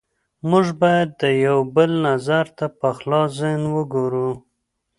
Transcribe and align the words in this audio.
موږ 0.49 0.65
باید 0.81 1.09
د 1.21 1.23
یو 1.45 1.57
بل 1.75 1.91
نظر 2.07 2.45
ته 2.57 2.65
په 2.79 2.89
خلاص 2.97 3.29
ذهن 3.41 3.61
وګورو 3.75 4.29